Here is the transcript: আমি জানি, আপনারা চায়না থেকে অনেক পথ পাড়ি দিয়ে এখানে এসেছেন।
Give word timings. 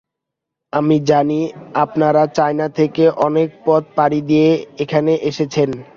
আমি 0.73 0.97
জানি, 1.09 1.39
আপনারা 1.83 2.23
চায়না 2.37 2.67
থেকে 2.79 3.03
অনেক 3.27 3.49
পথ 3.65 3.83
পাড়ি 3.97 4.19
দিয়ে 4.29 4.49
এখানে 4.83 5.11
এসেছেন। 5.29 5.69